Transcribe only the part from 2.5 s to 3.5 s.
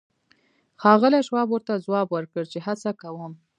چې هڅه کوم